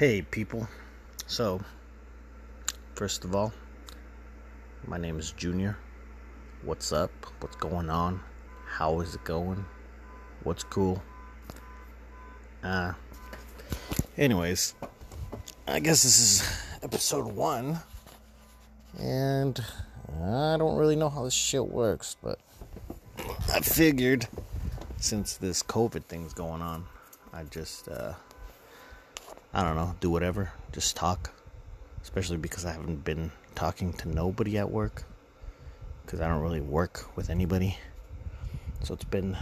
[0.00, 0.66] Hey, people.
[1.26, 1.60] So,
[2.94, 3.52] first of all,
[4.86, 5.76] my name is Junior.
[6.62, 7.10] What's up?
[7.40, 8.18] What's going on?
[8.66, 9.62] How is it going?
[10.42, 11.02] What's cool?
[12.62, 12.94] Uh,
[14.16, 14.74] anyways,
[15.68, 17.78] I guess this is episode one,
[18.98, 19.62] and
[20.22, 22.38] I don't really know how this shit works, but
[23.52, 24.26] I figured
[24.96, 26.86] since this COVID thing's going on,
[27.34, 28.14] I just, uh,
[29.52, 31.32] I don't know, do whatever, just talk.
[32.02, 35.04] Especially because I haven't been talking to nobody at work.
[36.04, 37.76] Because I don't really work with anybody.
[38.82, 39.36] So it's been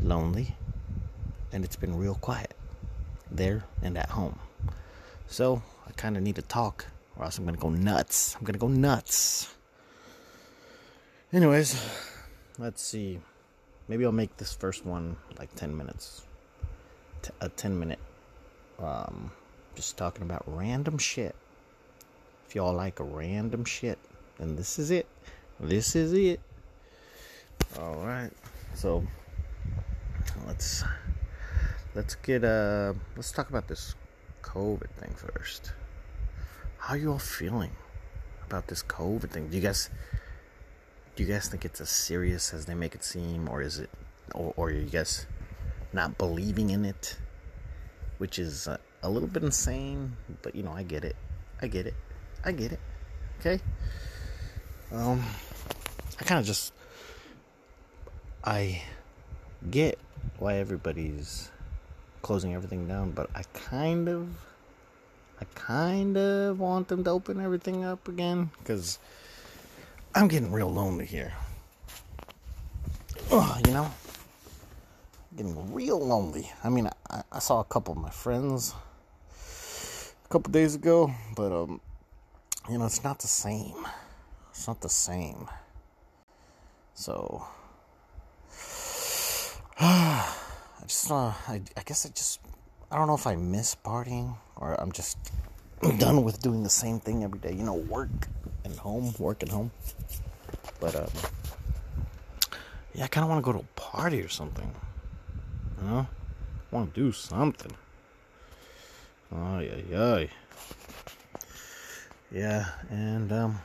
[0.00, 0.56] lonely.
[1.52, 2.54] And it's been real quiet.
[3.30, 4.38] There and at home.
[5.28, 6.86] So I kind of need to talk.
[7.16, 8.34] Or else I'm going to go nuts.
[8.34, 9.54] I'm going to go nuts.
[11.32, 11.80] Anyways,
[12.58, 13.20] let's see.
[13.86, 16.26] Maybe I'll make this first one like 10 minutes.
[17.22, 18.00] T- a 10 minute
[18.78, 19.30] um,
[19.74, 21.34] just talking about random shit.
[22.46, 23.98] If y'all like random shit,
[24.38, 25.06] then this is it.
[25.60, 26.40] This is it.
[27.78, 28.30] All right.
[28.74, 29.04] So
[30.46, 30.84] let's
[31.94, 33.94] let's get uh let's talk about this
[34.42, 35.72] COVID thing first.
[36.78, 37.70] How you all feeling
[38.46, 39.48] about this COVID thing?
[39.48, 39.90] Do you guys
[41.16, 43.90] do you guys think it's as serious as they make it seem, or is it,
[44.34, 45.26] or, or are you guys
[45.92, 47.16] not believing in it?
[48.18, 51.14] Which is uh, a little bit insane, but you know, I get it.
[51.60, 51.94] I get it.
[52.44, 52.80] I get it.
[53.38, 53.60] Okay?
[54.90, 55.22] Um
[56.18, 56.72] I kind of just
[58.42, 58.82] I
[59.70, 59.98] get
[60.38, 61.50] why everybody's
[62.22, 64.28] closing everything down, but I kind of
[65.40, 68.98] I kind of want them to open everything up again cuz
[70.14, 71.34] I'm getting real lonely here.
[73.30, 73.90] Oh, you know,
[75.36, 76.50] getting real lonely.
[76.62, 78.74] I mean, I, I saw a couple of my friends
[80.34, 81.80] couple days ago, but um,
[82.68, 83.86] you know, it's not the same.
[84.50, 85.48] It's not the same.
[86.94, 87.46] So,
[89.78, 90.34] I
[90.88, 92.40] just, uh, I, I guess I just,
[92.90, 95.18] I don't know if I miss partying or I'm just
[95.98, 97.52] done with doing the same thing every day.
[97.52, 98.26] You know, work
[98.64, 99.70] and home, work and home.
[100.80, 101.10] But um,
[102.92, 104.74] yeah, I kind of want to go to a party or something.
[105.80, 106.06] You know,
[106.72, 107.70] want to do something.
[109.32, 110.26] Oh yeah, yeah.
[112.32, 113.60] Yeah, and um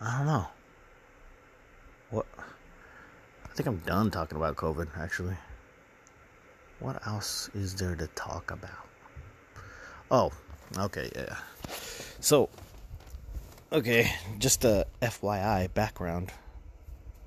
[0.00, 0.46] I don't know.
[2.10, 5.36] What I think I'm done talking about COVID actually.
[6.80, 8.86] What else is there to talk about?
[10.10, 10.32] Oh,
[10.76, 11.36] okay, yeah.
[12.20, 12.48] So
[13.72, 16.32] okay, just a FYI background.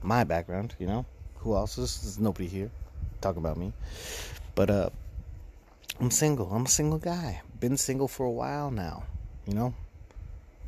[0.02, 1.06] My background, you know?
[1.40, 2.72] Who else is there's nobody here.
[3.20, 3.74] Talk about me.
[4.56, 4.90] But uh
[6.02, 6.52] I'm single.
[6.52, 7.42] I'm a single guy.
[7.60, 9.04] Been single for a while now,
[9.46, 9.76] you know?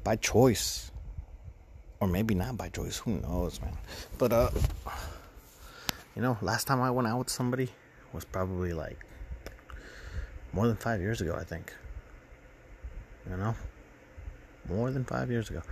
[0.04, 0.92] By choice.
[2.00, 3.00] Or maybe not by choice.
[3.00, 3.76] Who knows, man?
[4.20, 4.52] But, uh,
[6.16, 7.70] you know, last time I went out with somebody
[8.14, 9.00] was probably like
[10.52, 11.74] more than five years ago, I think.
[13.28, 13.56] You know?
[14.70, 15.64] More than five years ago.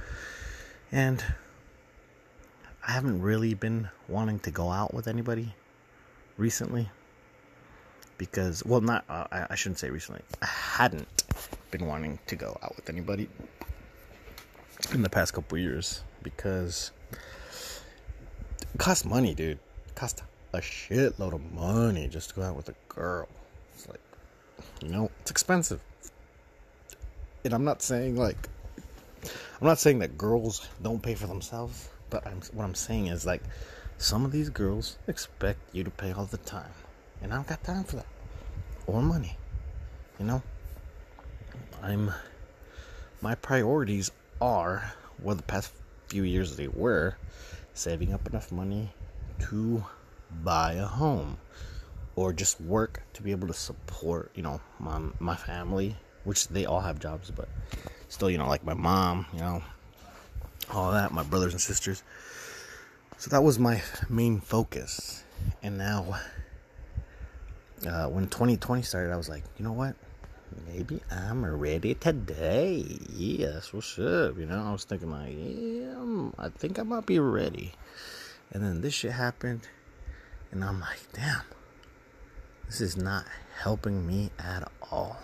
[0.92, 1.24] And
[2.88, 5.54] I haven't really been wanting to go out with anybody
[6.36, 6.90] recently
[8.22, 10.22] because well not uh, I, I shouldn't say recently.
[10.44, 11.24] I hadn't
[11.72, 13.28] been wanting to go out with anybody
[14.94, 16.92] in the past couple years because
[18.62, 19.58] it costs money dude.
[19.88, 20.22] It costs
[20.54, 23.28] a shitload of money just to go out with a girl.
[23.74, 24.02] It's like
[24.84, 25.82] you know it's expensive.
[27.44, 28.38] And i'm not saying like
[29.24, 33.26] i'm not saying that girls don't pay for themselves but I'm, what i'm saying is
[33.26, 33.42] like
[33.98, 36.70] some of these girls expect you to pay all the time
[37.22, 38.08] and I don't got time for that.
[38.88, 39.38] Or money.
[40.20, 40.44] You know?
[41.82, 42.12] I'm
[43.22, 45.74] my priorities are well the past
[46.08, 47.16] few years they were
[47.74, 48.94] saving up enough money
[49.40, 49.84] to
[50.44, 51.38] buy a home
[52.16, 56.66] or just work to be able to support, you know, my my family, which they
[56.66, 57.48] all have jobs, but
[58.10, 59.64] still, you know, like my mom, you know,
[60.74, 62.04] all that, my brothers and sisters.
[63.18, 65.24] So that was my main focus.
[65.64, 66.20] And now
[67.88, 69.96] uh, when 2020 started, I was like, you know what?
[70.68, 72.86] Maybe I'm ready today.
[73.10, 74.38] Yeah, that's what's up.
[74.38, 77.74] You know, I was thinking like, yeah, I think I might be ready.
[78.52, 79.62] And then this shit happened,
[80.52, 81.44] and I'm like, damn,
[82.66, 83.26] this is not
[83.62, 85.18] helping me at all.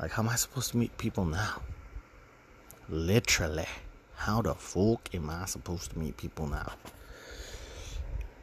[0.00, 1.62] Like, how am I supposed to meet people now?
[2.88, 3.68] Literally,
[4.16, 6.72] how the fuck am I supposed to meet people now?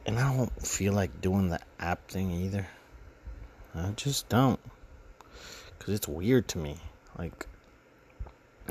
[0.06, 2.66] And I don't feel like doing the app thing either.
[3.78, 4.60] I just don't.
[5.86, 6.76] because it's weird to me.
[7.16, 7.46] Like,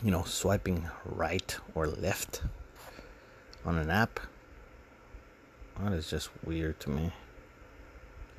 [0.04, 2.42] you know, swiping right or left
[3.66, 4.19] on an app.
[5.80, 7.12] That is just weird to me.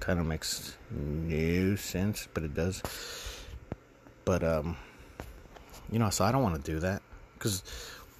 [0.00, 2.82] Kind of makes no sense, but it does.
[4.26, 4.76] But, um,
[5.90, 7.00] you know, so I don't want to do that.
[7.34, 7.62] Because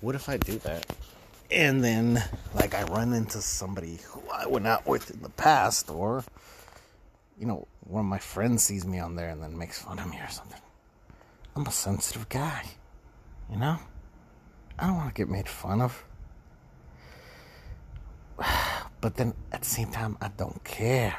[0.01, 0.87] what if I do that?
[1.51, 2.23] And then,
[2.55, 6.25] like, I run into somebody who I went out with in the past, or,
[7.39, 10.11] you know, one of my friends sees me on there and then makes fun of
[10.11, 10.61] me or something.
[11.55, 12.65] I'm a sensitive guy,
[13.51, 13.79] you know?
[14.79, 16.05] I don't want to get made fun of.
[18.99, 21.15] But then at the same time, I don't care.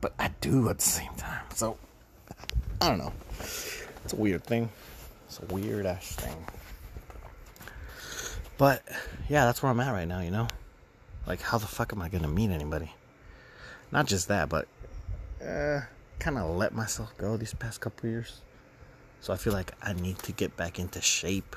[0.00, 1.44] But I do at the same time.
[1.54, 1.76] So,
[2.80, 3.12] I don't know.
[3.40, 4.68] It's a weird thing.
[5.26, 6.36] It's a weird ass thing.
[8.58, 8.84] But,
[9.28, 10.46] yeah, that's where I'm at right now, you know?
[11.26, 12.92] Like, how the fuck am I gonna meet anybody?
[13.90, 14.68] Not just that, but
[15.42, 15.80] uh,
[16.18, 18.42] kind of let myself go these past couple years.
[19.20, 21.56] So I feel like I need to get back into shape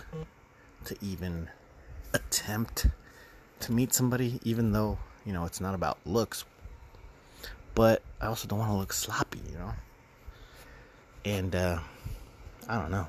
[0.86, 1.50] to even
[2.14, 2.88] attempt
[3.60, 6.46] to meet somebody, even though, you know, it's not about looks.
[7.76, 9.74] But I also don't want to look sloppy, you know?
[11.24, 11.80] And, uh,
[12.68, 13.08] I don't know.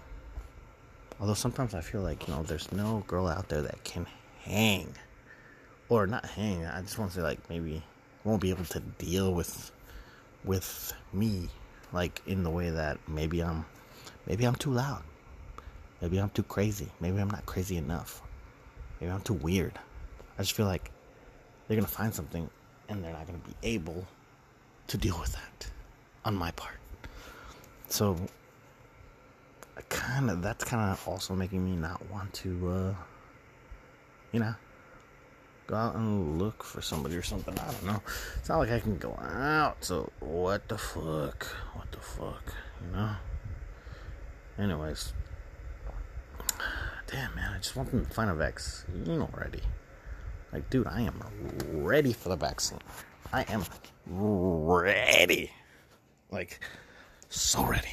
[1.20, 4.06] Although sometimes I feel like, you know, there's no girl out there that can
[4.42, 4.94] hang.
[5.88, 7.82] Or not hang, I just want to say, like, maybe
[8.24, 9.70] won't be able to deal with
[10.44, 11.48] with me
[11.92, 13.64] like in the way that maybe I'm
[14.26, 15.02] maybe I'm too loud.
[16.00, 16.88] Maybe I'm too crazy.
[17.00, 18.22] Maybe I'm not crazy enough.
[19.00, 19.78] Maybe I'm too weird.
[20.38, 20.90] I just feel like
[21.66, 22.48] they're gonna find something
[22.88, 24.06] and they're not gonna be able
[24.88, 25.70] to deal with that
[26.24, 26.78] on my part.
[27.88, 28.16] So
[29.88, 32.94] kind of that's kind of also making me not want to uh
[34.32, 34.54] you know
[35.66, 37.58] go out and look for somebody or something.
[37.58, 38.02] I don't know.
[38.38, 39.84] It's not like I can go out.
[39.84, 41.44] So what the fuck?
[41.74, 42.54] What the fuck?
[42.84, 43.16] You know.
[44.58, 45.12] Anyways,
[47.06, 49.62] damn man, I just want them to find a vaccine already.
[50.52, 51.22] Like, dude, I am
[51.70, 52.78] ready for the vaccine.
[53.32, 53.64] I am
[54.06, 55.50] ready.
[56.30, 56.60] Like,
[57.30, 57.88] so ready.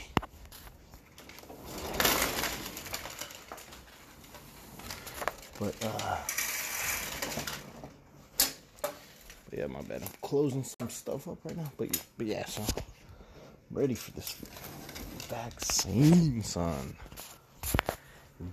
[5.57, 6.17] But, uh,
[9.51, 10.01] yeah, my bad.
[10.01, 11.71] I'm closing some stuff up right now.
[11.77, 12.83] But, but yeah, so I'm
[13.77, 14.35] ready for this
[15.27, 16.95] vaccine, son.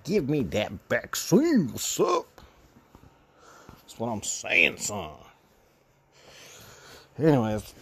[0.05, 1.69] Give me that vaccine.
[1.69, 2.41] What's up?
[3.69, 5.11] That's what I'm saying, son.
[7.19, 7.73] Anyways,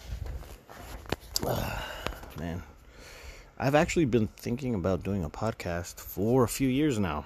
[1.45, 1.81] uh,
[2.39, 2.63] man,
[3.57, 7.25] I've actually been thinking about doing a podcast for a few years now.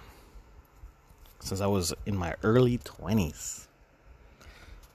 [1.39, 3.67] Since I was in my early 20s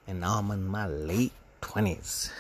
[0.07, 1.33] and now I'm in my late
[1.63, 2.31] 20s.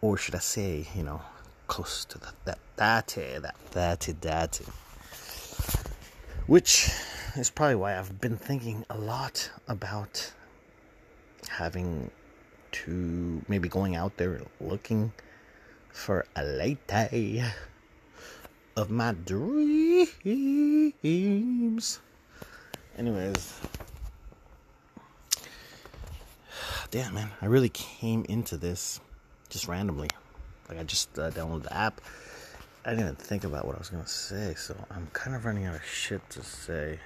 [0.00, 1.22] Or should I say, you know,
[1.66, 4.64] close to the, that 30, that 30, 30.
[6.46, 6.90] Which
[7.36, 10.32] is probably why I've been thinking a lot about
[11.48, 12.10] having
[12.70, 15.12] to maybe going out there looking
[15.92, 17.42] for a lady
[18.76, 20.14] of my dreams.
[22.98, 23.60] Anyways,
[26.90, 28.98] damn man, I really came into this
[29.48, 30.08] just randomly.
[30.68, 32.00] Like I just uh, downloaded the app.
[32.84, 35.64] I didn't even think about what I was gonna say, so I'm kind of running
[35.66, 36.98] out of shit to say.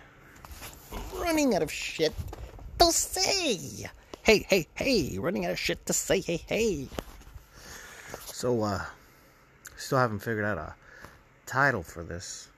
[0.92, 2.14] I'm running out of shit
[2.78, 3.90] to say.
[4.22, 5.18] Hey, hey, hey!
[5.18, 6.20] Running out of shit to say.
[6.20, 6.88] Hey, hey.
[8.24, 8.82] So, uh,
[9.76, 10.74] still haven't figured out a
[11.44, 12.48] title for this.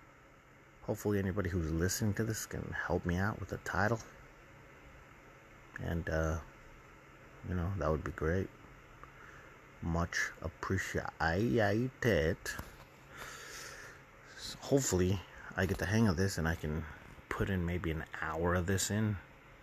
[0.86, 3.98] Hopefully, anybody who's listening to this can help me out with a title.
[5.82, 6.36] And, uh,
[7.48, 8.48] you know, that would be great.
[9.82, 12.36] Much appreciated.
[14.38, 15.20] So hopefully,
[15.56, 16.84] I get the hang of this and I can
[17.28, 19.16] put in maybe an hour of this in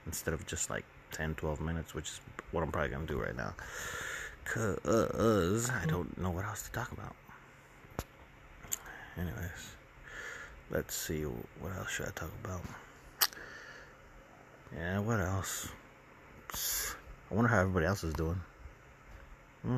[0.05, 3.35] instead of just like 10, 12 minutes, which is what I'm probably to do right
[3.35, 3.53] now.
[4.43, 7.15] Because I don't know what else to talk about.
[9.17, 9.75] Anyways,
[10.71, 11.23] let's see.
[11.23, 12.61] What else should I talk about?
[14.73, 15.67] Yeah, what else?
[17.29, 18.41] I wonder how everybody else is doing.
[19.63, 19.77] Hmm.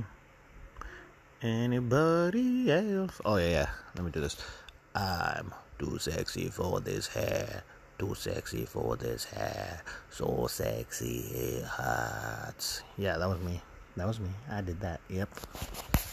[1.42, 3.20] Anybody else?
[3.26, 3.70] Oh, yeah, yeah.
[3.96, 4.38] Let me do this.
[4.96, 7.64] I'm too sexy for this hair.
[8.00, 9.82] Too sexy for this hair.
[10.10, 12.82] So sexy, hot.
[12.98, 13.62] Yeah, that was me.
[13.98, 14.30] That was me.
[14.50, 15.02] I did that.
[15.10, 15.30] Yep.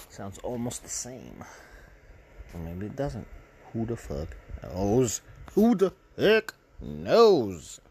[0.08, 1.44] Sounds almost the same.
[2.52, 3.26] Or maybe it doesn't.
[3.72, 5.20] Who the fuck knows?
[5.54, 7.80] Who the heck knows?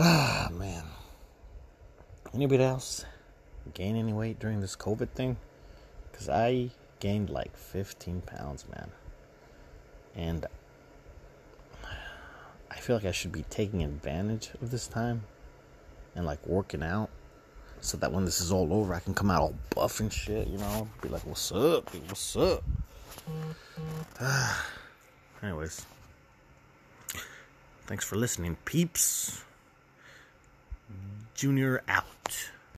[0.00, 0.84] Ah, man.
[2.32, 3.04] Anybody else
[3.74, 5.36] gain any weight during this COVID thing?
[6.10, 8.90] Because I gained like 15 pounds, man.
[10.14, 10.46] And
[12.70, 15.22] I feel like I should be taking advantage of this time
[16.14, 17.08] and like working out
[17.80, 20.48] so that when this is all over, I can come out all buff and shit,
[20.48, 20.88] you know?
[21.00, 21.92] Be like, what's up?
[22.06, 22.62] What's up?
[25.42, 25.86] Anyways,
[27.86, 29.42] thanks for listening, peeps.
[31.34, 32.50] Junior out.